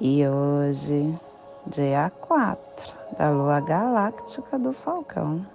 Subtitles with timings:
[0.00, 1.14] E hoje,
[1.66, 5.46] dia 4 da lua galáctica do Falcão,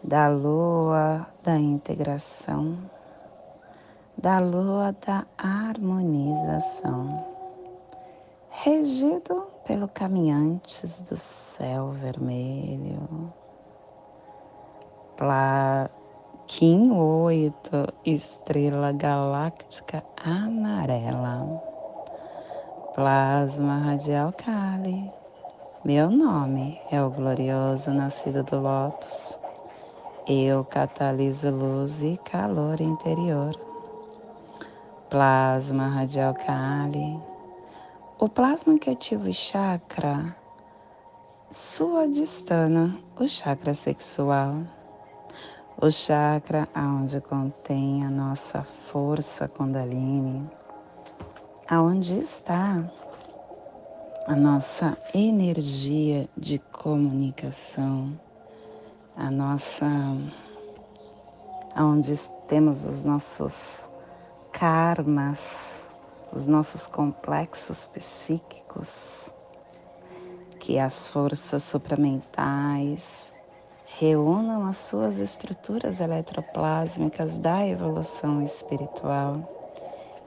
[0.00, 2.78] da lua da integração,
[4.16, 7.26] da lua da harmonização,
[8.48, 13.32] regido pelo caminhantes do céu vermelho
[16.46, 21.69] Kim 8, estrela galáctica amarela.
[23.00, 25.10] Plasma radial Kali.
[25.82, 29.38] Meu nome é o glorioso nascido do Lótus.
[30.28, 33.58] Eu cataliso luz e calor interior.
[35.08, 37.18] Plasma radial Kali.
[38.18, 40.36] O plasma que ativa o chakra
[41.50, 44.56] sua distana, o chakra sexual
[45.82, 50.46] o chakra aonde contém a nossa força Kundalini,
[51.70, 52.84] aonde está
[54.26, 58.18] a nossa energia de comunicação,
[59.16, 59.86] a nossa
[61.76, 62.12] aonde
[62.48, 63.84] temos os nossos
[64.50, 65.86] karmas,
[66.32, 69.32] os nossos complexos psíquicos,
[70.58, 73.30] que as forças supramentais
[73.86, 79.59] reúnam as suas estruturas eletroplásmicas da evolução espiritual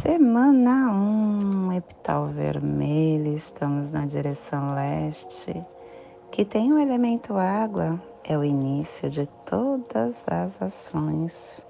[0.00, 5.62] Semana 1, um, epital vermelho, estamos na direção leste,
[6.30, 11.62] que tem o elemento água, é o início de todas as ações.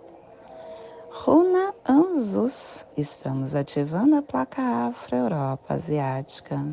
[1.11, 6.65] Runa Anzus, estamos ativando a placa Afro-Europa Asiática.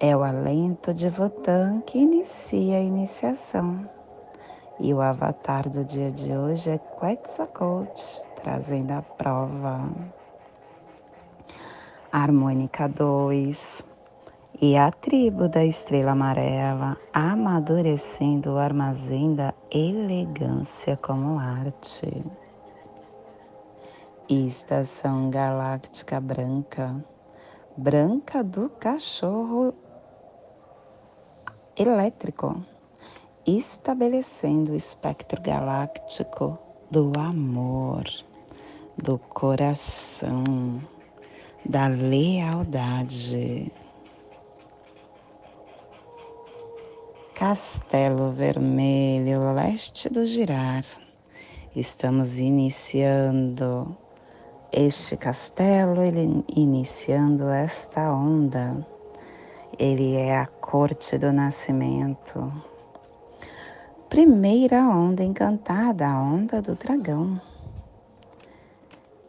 [0.00, 3.88] É o alento de Votan que inicia a iniciação.
[4.80, 9.88] E o avatar do dia de hoje é Quetzalcoatl, trazendo a prova.
[12.10, 13.86] Harmônica 2.
[14.60, 22.22] E a tribo da estrela amarela amadurecendo o armazém da elegância como arte.
[24.28, 26.94] Estação Galáctica Branca,
[27.76, 29.74] branca do cachorro
[31.76, 32.62] elétrico,
[33.46, 36.58] estabelecendo o espectro galáctico
[36.90, 38.04] do amor,
[38.96, 40.80] do coração,
[41.64, 43.72] da lealdade.
[47.34, 50.84] Castelo Vermelho, leste do Girar.
[51.74, 53.96] Estamos iniciando
[54.70, 58.86] este castelo, ele iniciando esta onda.
[59.78, 62.52] Ele é a corte do nascimento.
[64.08, 67.40] Primeira onda encantada, a onda do dragão.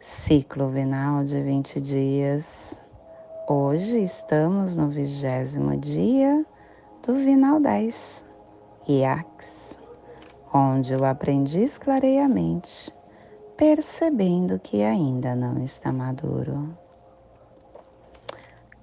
[0.06, 2.78] Ciclo vinal de 20 dias.
[3.48, 6.44] Hoje estamos no vigésimo dia
[7.02, 8.26] do Vinal 10,
[8.86, 9.78] IAX,
[10.52, 12.92] onde o aprendiz clareia a mente
[13.56, 16.76] percebendo que ainda não está maduro.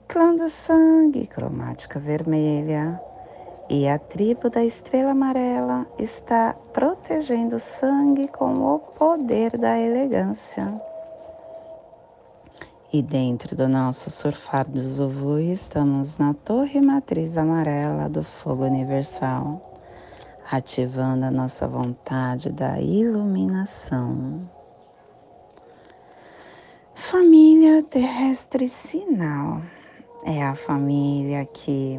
[0.08, 3.00] Clã do sangue, cromática vermelha,
[3.70, 10.90] e a tribo da estrela amarela está protegendo o sangue com o poder da elegância.
[12.94, 19.62] E dentro do nosso surfar do Zuvui estamos na torre matriz amarela do fogo universal,
[20.52, 24.42] ativando a nossa vontade da iluminação.
[26.94, 29.62] Família terrestre sinal
[30.26, 31.98] é a família que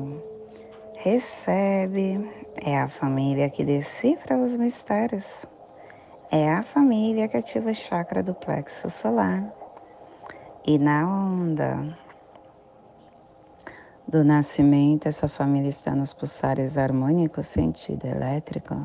[0.97, 2.31] recebe,
[2.63, 5.47] é a família que decifra os mistérios,
[6.31, 9.62] é a família que ativa o chakra do plexo solar.
[10.65, 11.99] E na onda
[14.07, 18.77] do nascimento, essa família está nos pulsares harmônicos sentido elétrico,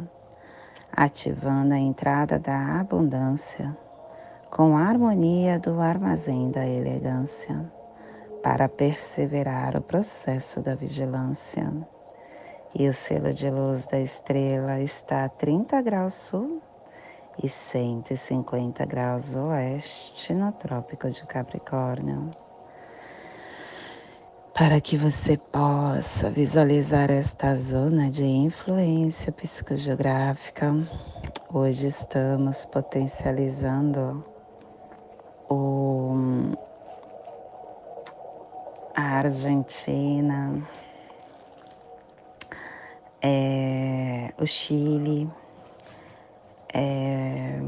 [0.92, 3.78] ativando a entrada da abundância
[4.50, 7.72] com a harmonia do armazém da elegância
[8.42, 11.72] para perseverar o processo da vigilância.
[12.74, 16.60] E o selo de luz da estrela está a 30 graus sul
[17.42, 22.32] e 150 graus oeste no Trópico de Capricórnio.
[24.54, 30.74] Para que você possa visualizar esta zona de influência psicogeográfica,
[31.54, 34.26] hoje estamos potencializando
[35.48, 36.16] o,
[38.96, 40.68] a Argentina,
[43.22, 45.30] é, o Chile,
[46.78, 47.60] é,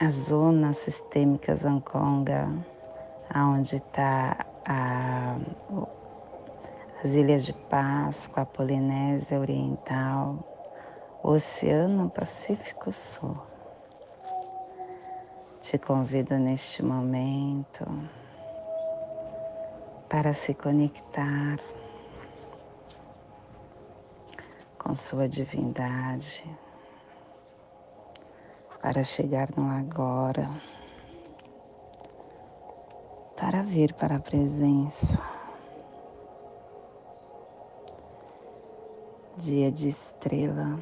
[0.00, 2.48] a zona sistêmica Zanconga,
[3.34, 4.46] onde está
[7.02, 10.38] as Ilhas de Páscoa, a Polinésia Oriental,
[11.24, 13.36] o Oceano Pacífico Sul.
[15.60, 17.84] Te convido neste momento
[20.08, 21.58] para se conectar
[24.78, 26.44] com sua divindade,
[28.84, 30.46] para chegar no agora,
[33.34, 35.18] para vir para a presença.
[39.38, 40.78] Dia de estrela.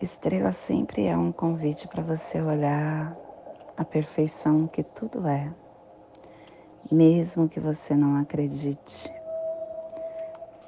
[0.00, 3.14] Estrela sempre é um convite para você olhar
[3.76, 5.52] a perfeição que tudo é
[6.90, 9.19] mesmo que você não acredite.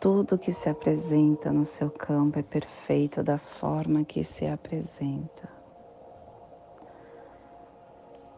[0.02, 5.49] Tudo que se apresenta no seu campo é perfeito da forma que se apresenta.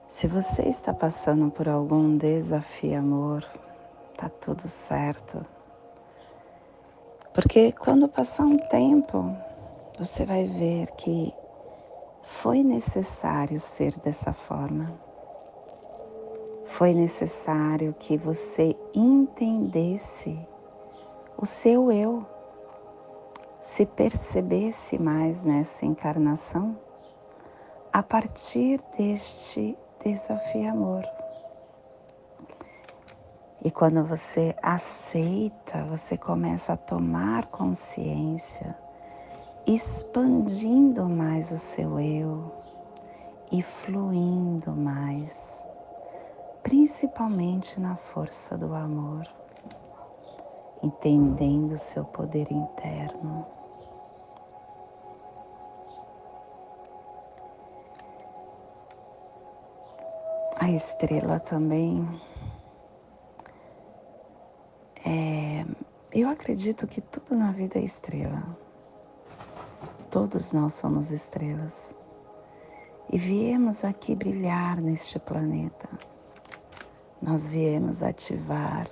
[0.07, 3.43] Se você está passando por algum desafio, amor,
[4.15, 5.43] tá tudo certo.
[7.33, 9.35] Porque quando passar um tempo,
[9.99, 11.33] você vai ver que
[12.23, 14.93] foi necessário ser dessa forma
[16.65, 20.37] foi necessário que você entendesse
[21.37, 22.27] o seu eu,
[23.61, 26.79] se percebesse mais nessa encarnação
[27.93, 31.05] a partir deste desafio amor.
[33.65, 38.77] E quando você aceita, você começa a tomar consciência,
[39.67, 42.53] expandindo mais o seu eu
[43.51, 45.65] e fluindo mais
[46.65, 49.29] principalmente na força do amor,
[50.85, 53.47] entendendo seu poder interno.
[60.59, 62.07] A estrela também.
[65.05, 65.65] É,
[66.13, 68.43] eu acredito que tudo na vida é estrela.
[70.11, 71.97] Todos nós somos estrelas.
[73.13, 75.89] E viemos aqui brilhar neste planeta
[77.25, 78.87] nós viemos ativar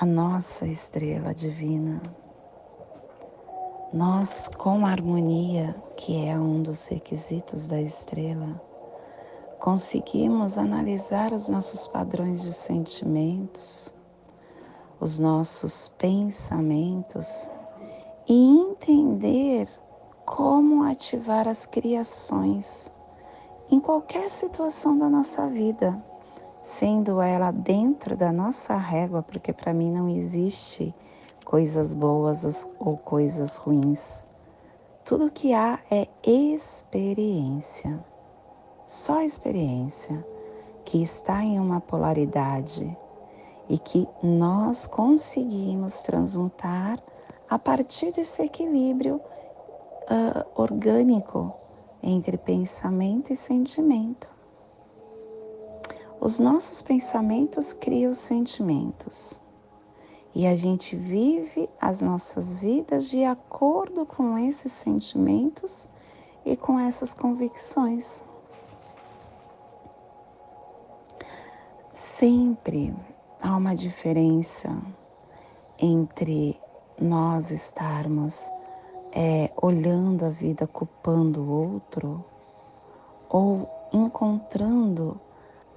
[0.00, 2.00] a nossa estrela divina.
[3.92, 8.62] Nós, com a harmonia, que é um dos requisitos da estrela,
[9.58, 13.92] conseguimos analisar os nossos padrões de sentimentos,
[15.00, 17.50] os nossos pensamentos
[18.28, 19.68] e entender
[20.24, 22.92] como ativar as criações
[23.68, 26.00] em qualquer situação da nossa vida
[26.62, 30.94] sendo ela dentro da nossa régua, porque para mim não existe
[31.44, 34.24] coisas boas ou coisas ruins.
[35.04, 37.98] Tudo que há é experiência,
[38.84, 40.24] só experiência,
[40.84, 42.96] que está em uma polaridade
[43.68, 46.98] e que nós conseguimos transmutar
[47.48, 51.54] a partir desse equilíbrio uh, orgânico
[52.02, 54.37] entre pensamento e sentimento.
[56.20, 59.40] Os nossos pensamentos criam sentimentos
[60.34, 65.88] e a gente vive as nossas vidas de acordo com esses sentimentos
[66.44, 68.24] e com essas convicções.
[71.92, 72.92] Sempre
[73.40, 74.76] há uma diferença
[75.78, 76.60] entre
[77.00, 78.50] nós estarmos
[79.12, 82.24] é, olhando a vida culpando o outro
[83.28, 85.20] ou encontrando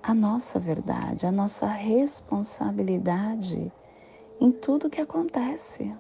[0.04, 3.72] a nossa verdade, a nossa responsabilidade
[4.40, 5.96] em tudo que acontece.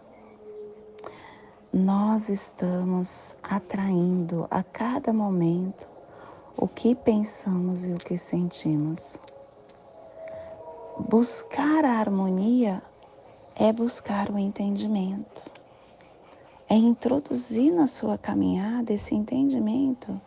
[1.71, 5.87] nós estamos atraindo a cada momento
[6.57, 9.21] o que pensamos e o que sentimos.
[11.07, 12.83] Buscar a harmonia
[13.55, 15.49] é buscar o entendimento,
[16.67, 20.19] é introduzir na sua caminhada esse entendimento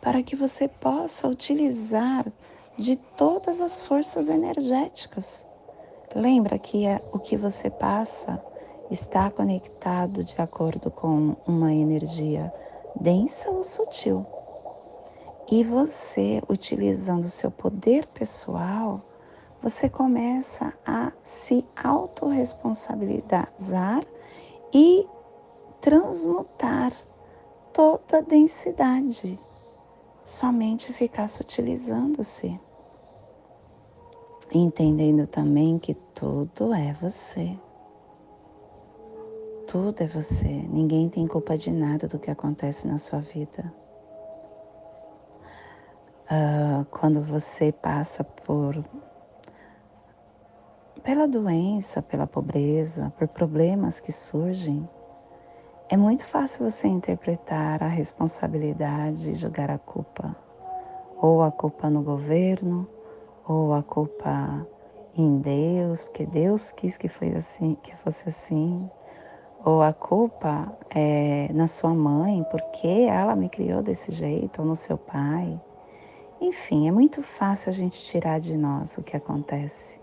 [0.00, 2.24] para que você possa utilizar
[2.78, 5.46] de todas as forças energéticas.
[6.14, 8.42] Lembra que é o que você passa
[8.90, 12.52] está conectado de acordo com uma energia
[12.98, 14.26] densa ou sutil.
[15.50, 19.02] E você, utilizando o seu poder pessoal,
[19.62, 24.04] você começa a se autorresponsabilizar
[24.72, 25.06] e
[25.80, 26.92] transmutar
[27.72, 29.38] toda a densidade,
[30.24, 32.60] somente ficar sutilizando-se.
[34.52, 37.58] Entendendo também que tudo é você.
[39.66, 40.46] Tudo é você.
[40.46, 43.72] Ninguém tem culpa de nada do que acontece na sua vida.
[46.30, 48.82] Uh, quando você passa por
[51.02, 54.88] pela doença, pela pobreza, por problemas que surgem,
[55.88, 60.34] é muito fácil você interpretar a responsabilidade e jogar a culpa.
[61.18, 62.88] Ou a culpa no governo,
[63.46, 64.66] ou a culpa
[65.16, 68.90] em Deus, porque Deus quis que, foi assim, que fosse assim.
[69.64, 74.76] Ou a culpa é na sua mãe, porque ela me criou desse jeito, ou no
[74.76, 75.60] seu pai.
[76.40, 80.00] Enfim, é muito fácil a gente tirar de nós o que acontece.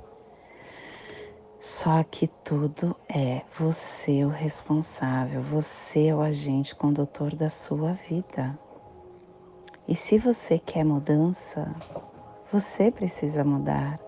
[1.59, 8.59] Só que tudo é você o responsável, você é o agente condutor da sua vida.
[9.88, 11.73] E se você quer mudança,
[12.53, 14.00] você precisa mudar.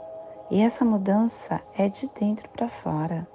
[0.51, 3.27] E essa mudança é de dentro para fora.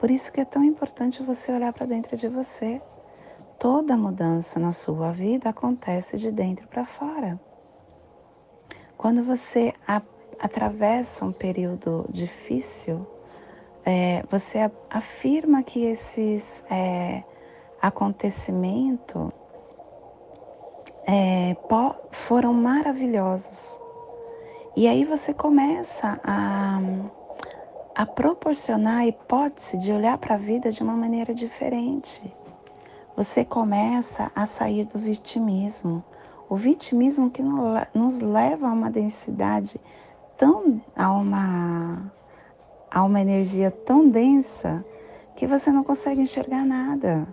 [0.00, 2.80] Por isso que é tão importante você olhar para dentro de você.
[3.58, 7.38] Toda mudança na sua vida acontece de dentro para fora.
[8.96, 9.74] Quando você
[10.38, 13.06] atravessa um período difícil,
[13.84, 17.22] é, você afirma que esses é,
[17.82, 19.30] acontecimentos
[21.06, 21.54] é,
[22.10, 23.84] foram maravilhosos.
[24.76, 26.78] E aí você começa a,
[27.94, 32.22] a proporcionar a hipótese de olhar para a vida de uma maneira diferente.
[33.16, 36.04] Você começa a sair do vitimismo.
[36.46, 37.42] O vitimismo que
[37.94, 39.80] nos leva a uma densidade
[40.36, 42.12] tão a uma
[42.90, 44.84] há uma energia tão densa
[45.34, 47.26] que você não consegue enxergar nada.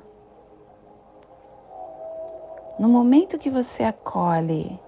[2.79, 4.79] No momento que você acolhe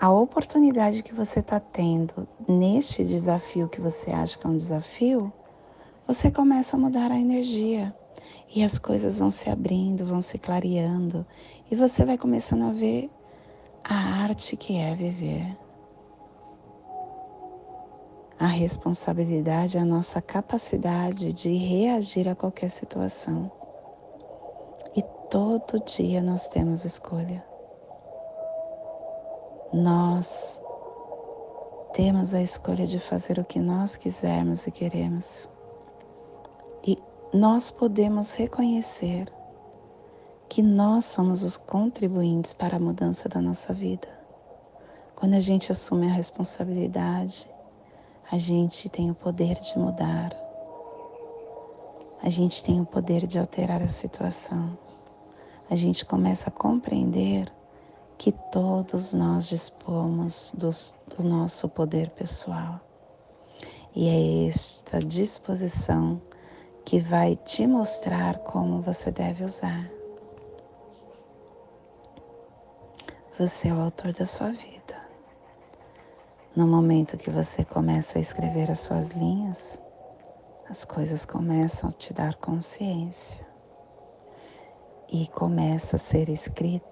[0.00, 5.30] a oportunidade que você está tendo neste desafio que você acha que é um desafio,
[6.06, 7.94] você começa a mudar a energia
[8.48, 11.26] e as coisas vão se abrindo, vão se clareando
[11.70, 13.10] e você vai começando a ver
[13.84, 15.54] a arte que é viver.
[18.38, 23.52] A responsabilidade é a nossa capacidade de reagir a qualquer situação.
[24.96, 27.49] E todo dia nós temos escolha.
[29.72, 30.60] Nós
[31.92, 35.48] temos a escolha de fazer o que nós quisermos e queremos.
[36.86, 36.96] E
[37.32, 39.32] nós podemos reconhecer
[40.48, 44.08] que nós somos os contribuintes para a mudança da nossa vida.
[45.14, 47.48] Quando a gente assume a responsabilidade
[48.32, 50.32] a gente tem o poder de mudar.
[52.22, 54.78] A gente tem o poder de alterar a situação.
[55.68, 57.52] A gente começa a compreender
[58.20, 62.78] que todos nós dispomos do, nosso poder pessoal.
[63.96, 66.20] E é esta disposição
[66.84, 69.90] que vai te mostrar como você deve usar.
[73.38, 75.00] Você é o autor da sua vida.
[76.54, 79.80] No momento que você começa a escrever as suas linhas,
[80.68, 83.48] as coisas começam a te dar consciência
[85.10, 86.89] e começa a ser escrito,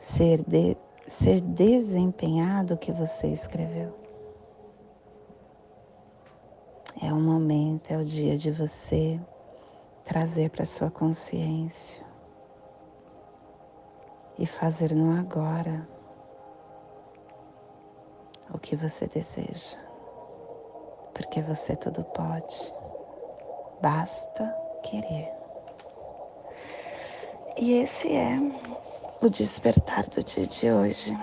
[0.00, 0.76] ser, de,
[1.06, 3.94] ser desempenhado o que você escreveu.
[7.02, 9.20] É o momento, é o dia de você
[10.04, 12.04] trazer para sua consciência
[14.38, 15.86] e fazer no agora
[18.52, 19.78] o que você deseja,
[21.14, 22.74] porque você tudo pode,
[23.80, 24.44] basta
[24.82, 25.30] querer.
[27.56, 28.38] E esse é
[29.22, 31.18] o despertar do dia de hoje.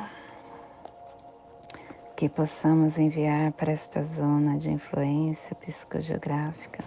[2.16, 6.84] Que possamos enviar para esta zona de influência psicogeográfica,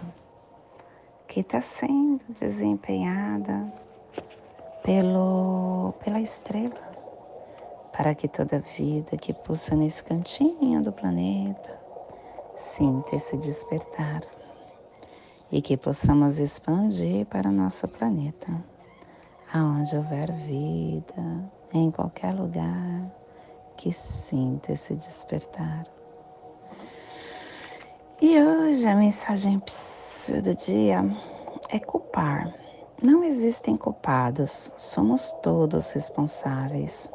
[1.27, 3.71] que está sendo desempenhada
[4.83, 6.91] pelo, pela estrela,
[7.91, 11.77] para que toda vida que pulsa nesse cantinho do planeta
[12.55, 14.21] sinta esse despertar
[15.51, 18.70] e que possamos expandir para o nosso planeta,
[19.53, 23.11] aonde houver vida, em qualquer lugar
[23.75, 25.85] que sinta esse despertar.
[28.21, 29.61] E hoje a mensagem
[30.43, 31.01] do dia
[31.69, 32.53] é culpar.
[33.01, 37.11] Não existem culpados, somos todos responsáveis.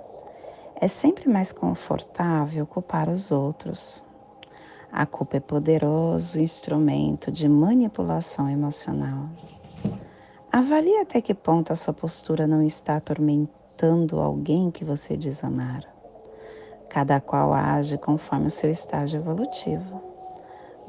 [0.75, 4.05] É sempre mais confortável culpar os outros.
[4.91, 9.29] A culpa é poderoso instrumento de manipulação emocional.
[10.59, 15.85] Avalie até que ponto a sua postura não está atormentando alguém que você diz amar.
[16.89, 20.03] Cada qual age conforme o seu estágio evolutivo.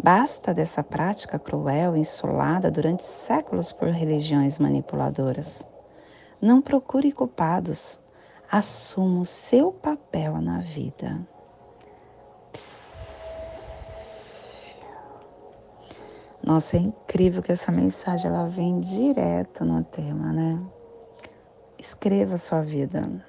[0.02, 5.68] Basta dessa prática cruel insulada durante séculos por religiões manipuladoras.
[6.42, 8.00] Não procure culpados.
[8.50, 11.28] Assuma o seu papel na vida.
[16.48, 20.58] Nossa, é incrível que essa mensagem ela vem direto no tema, né?
[21.78, 23.22] Escreva sua vida.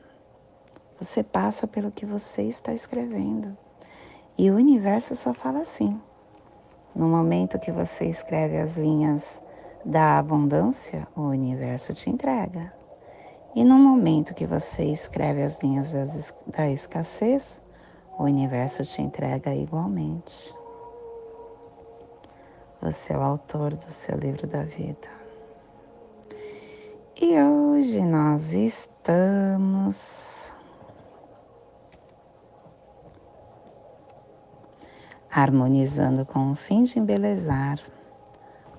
[1.00, 3.58] Você passa pelo que você está escrevendo.
[4.38, 6.00] E o universo só fala assim.
[6.94, 9.42] No momento que você escreve as linhas
[9.84, 12.72] da abundância, o universo te entrega.
[13.52, 15.92] E no momento que você escreve as linhas
[16.46, 17.60] da escassez,
[18.16, 20.56] o universo te entrega igualmente.
[22.80, 25.08] Você é o autor do seu livro da vida.
[27.20, 30.54] E hoje nós estamos
[35.28, 37.80] harmonizando com o fim de embelezar,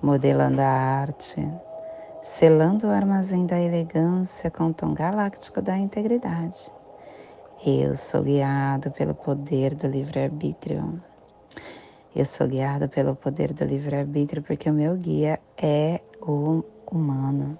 [0.02, 1.46] modelando a arte,
[2.22, 6.72] selando o armazém da elegância com o tom galáctico da integridade.
[7.66, 11.09] Eu sou guiado pelo poder do livre-arbítrio.
[12.14, 17.56] Eu sou guiado pelo poder do livre-arbítrio porque o meu guia é o humano.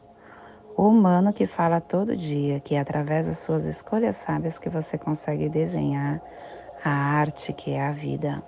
[0.77, 4.99] O humano que fala todo dia que é através das suas escolhas sábias que você
[4.99, 6.21] consegue desenhar
[6.85, 8.43] a arte que é a vida.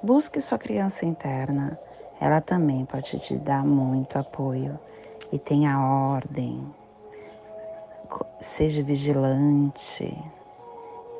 [0.00, 1.76] Busque sua criança interna,
[2.20, 4.78] ela também pode te dar muito apoio
[5.32, 6.64] e tenha ordem.
[8.40, 10.16] Seja vigilante.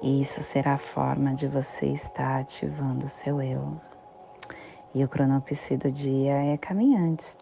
[0.01, 3.81] E isso será a forma de você estar ativando o seu eu.
[4.95, 7.39] E o cronopsi do dia é caminhantes.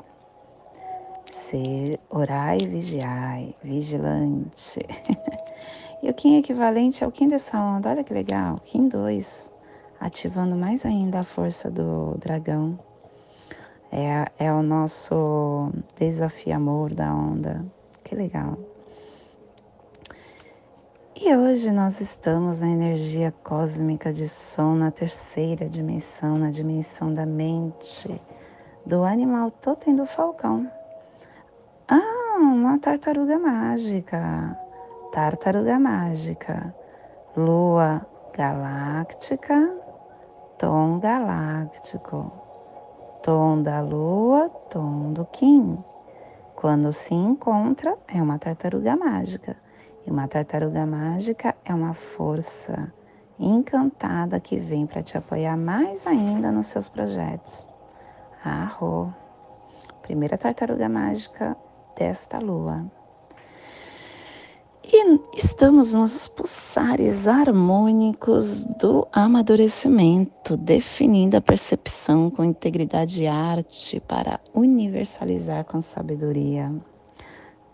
[1.30, 4.80] Ser, orar e vigiar, vigilante.
[6.02, 9.52] e o Kim equivalente é o Kim dessa onda, olha que legal, Kim 2
[10.02, 12.76] ativando mais ainda a força do dragão.
[13.90, 17.64] É, é o nosso desafio amor da onda.
[18.02, 18.58] Que legal.
[21.14, 27.24] E hoje nós estamos na energia cósmica de som na terceira dimensão, na dimensão da
[27.24, 28.20] mente,
[28.84, 30.70] do animal totem do falcão.
[31.88, 34.58] Ah, uma tartaruga mágica.
[35.12, 36.74] Tartaruga mágica.
[37.36, 39.82] Lua galáctica
[40.62, 42.30] tom galáctico,
[43.20, 45.76] tom da lua, tom do Kim.
[46.54, 49.56] Quando se encontra, é uma tartaruga mágica.
[50.06, 52.92] E uma tartaruga mágica é uma força
[53.38, 57.68] encantada que vem para te apoiar mais ainda nos seus projetos.
[58.44, 59.12] Arro,
[60.02, 61.56] primeira tartaruga mágica
[61.96, 62.84] desta lua.
[64.84, 74.40] E estamos nos pulsares harmônicos do amadurecimento, definindo a percepção com integridade e arte para
[74.52, 76.70] universalizar com sabedoria.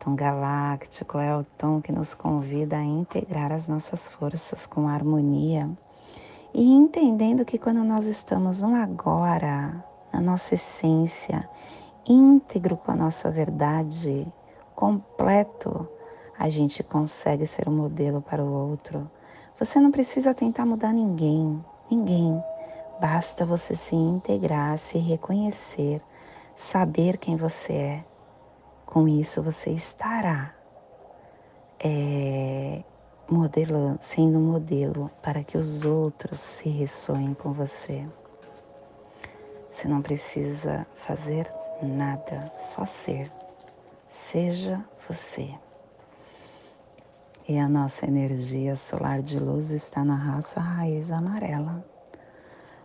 [0.09, 5.68] Tom galáctico é o tom que nos convida a integrar as nossas forças com harmonia
[6.55, 11.47] e entendendo que quando nós estamos um agora, na nossa essência,
[12.09, 14.27] íntegro com a nossa verdade,
[14.75, 15.87] completo,
[16.38, 19.11] a gente consegue ser um modelo para o outro.
[19.59, 22.42] Você não precisa tentar mudar ninguém, ninguém.
[22.99, 26.01] Basta você se integrar, se reconhecer,
[26.55, 28.08] saber quem você é.
[28.88, 30.55] Com isso você estará
[31.79, 32.83] é,
[33.29, 38.09] modelando, sendo um modelo para que os outros se ressoem com você.
[39.70, 43.31] Você não precisa fazer nada, só ser.
[44.09, 45.51] Seja você.
[47.46, 51.85] E a nossa energia solar de luz está na raça raiz amarela.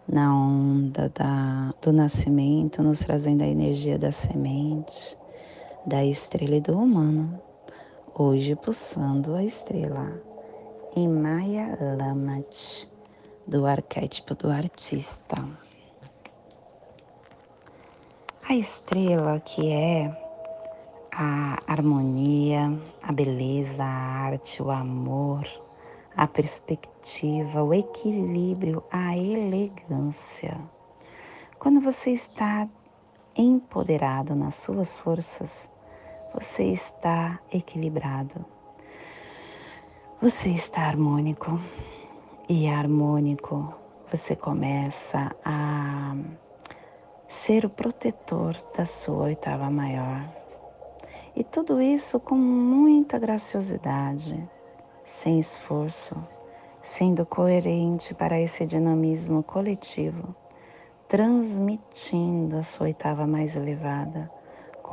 [0.05, 5.17] na onda da, do nascimento, nos trazendo a energia da semente,
[5.85, 7.41] da estrela e do humano.
[8.15, 10.21] Hoje pulsando a estrela
[10.95, 12.87] em Maya Lamat,
[13.45, 15.35] do arquétipo do artista.
[18.47, 20.15] A estrela que é
[21.11, 25.45] a harmonia, a beleza, a arte, o amor,
[26.15, 30.57] a perspectiva, o equilíbrio, a elegância.
[31.59, 32.69] Quando você está
[33.35, 35.72] empoderado nas suas forças,
[36.33, 38.43] você está equilibrado.
[40.19, 41.59] Você está harmônico.
[42.49, 43.73] E harmônico,
[44.11, 46.15] você começa a
[47.27, 50.27] ser o protetor da sua oitava maior.
[51.35, 54.47] E tudo isso com muita graciosidade,
[55.05, 56.15] sem esforço,
[56.81, 60.35] sendo coerente para esse dinamismo coletivo,
[61.07, 64.29] transmitindo a sua oitava mais elevada,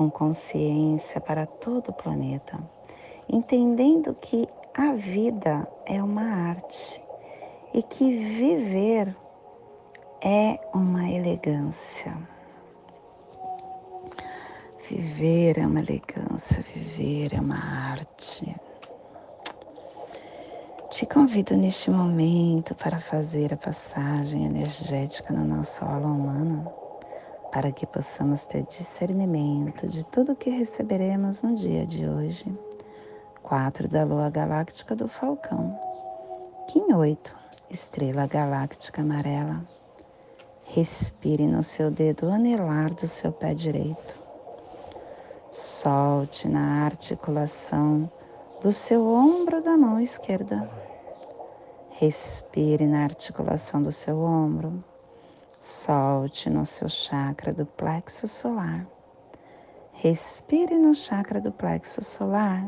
[0.01, 2.59] com consciência para todo o planeta,
[3.29, 7.03] entendendo que a vida é uma arte
[7.75, 9.15] e que viver
[10.23, 12.17] é uma elegância.
[14.89, 17.59] Viver é uma elegância, viver é uma
[17.93, 18.57] arte.
[20.89, 26.90] Te convido neste momento para fazer a passagem energética no nosso aula humana,
[27.53, 32.47] para que possamos ter discernimento de tudo o que receberemos no dia de hoje.
[33.43, 35.77] 4 da Lua Galáctica do Falcão.
[36.69, 37.35] Kim 8,
[37.69, 39.65] Estrela Galáctica Amarela.
[40.63, 44.17] Respire no seu dedo anelar do seu pé direito.
[45.51, 48.09] Solte na articulação
[48.63, 50.71] do seu ombro da mão esquerda.
[51.91, 54.85] Respire na articulação do seu ombro.
[55.63, 58.87] Solte no seu chakra do plexo solar.
[59.93, 62.67] Respire no chakra do plexo solar.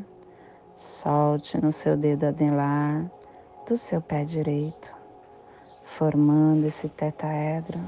[0.77, 3.11] Solte no seu dedo anelar
[3.67, 4.95] do seu pé direito,
[5.83, 7.81] formando esse tetaedro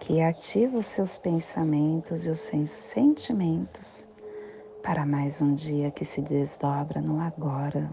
[0.00, 4.08] que ativa os seus pensamentos e os seus sentimentos
[4.82, 7.90] para mais um dia que se desdobra no agora.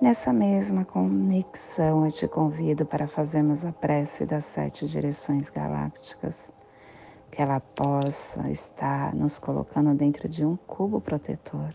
[0.00, 6.52] Nessa mesma conexão, eu te convido para fazermos a prece das sete direções galácticas,
[7.30, 11.74] que ela possa estar nos colocando dentro de um cubo protetor,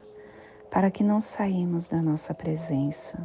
[0.70, 3.18] para que não saímos da nossa presença.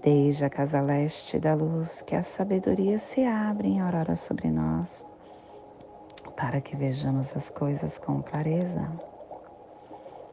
[0.00, 5.06] Desde a casa leste da luz, que a sabedoria se abre em aurora sobre nós
[6.36, 8.90] para que vejamos as coisas com clareza.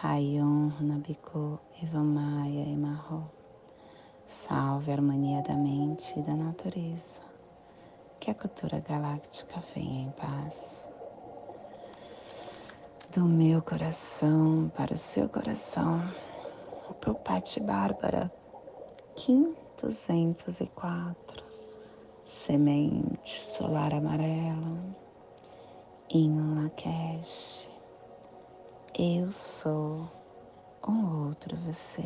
[0.00, 3.28] Rayon Runabiko Evamaya Emarro.
[4.26, 7.20] Salve a harmonia da mente e da natureza.
[8.20, 10.86] Que a cultura galáctica venha em paz.
[13.12, 16.00] Do meu coração para o seu coração.
[17.00, 18.32] Pro Pati Bárbara,
[19.16, 21.44] Kim 204.
[22.24, 24.78] Semente solar amarela
[26.08, 27.68] em Lakesh,
[28.98, 30.10] eu sou
[30.86, 32.02] um outro você.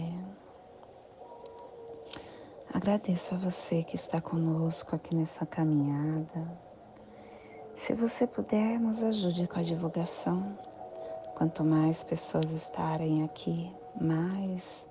[2.70, 6.60] Agradeço a você que está conosco aqui nessa caminhada.
[7.74, 10.58] Se você puder, nos ajude com a divulgação.
[11.34, 14.86] Quanto mais pessoas estarem aqui, mais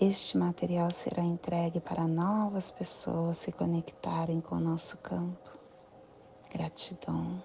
[0.00, 5.56] este material será entregue para novas pessoas se conectarem com o nosso campo.
[6.50, 7.40] Gratidão.